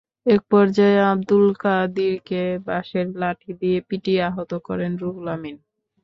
একপর্যায়ে 0.25 0.99
আবদুল 1.11 1.45
কাদিরকে 1.61 2.41
বাঁশের 2.67 3.07
লাঠি 3.21 3.51
দিয়ে 3.61 3.77
পিটিয়ে 3.87 4.21
আহত 4.29 4.51
করেন 4.67 4.91
রুহুল 5.01 5.27
আমীন। 5.35 5.55